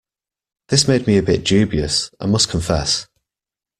[0.69, 3.07] This made me a bit dubious, I must confess.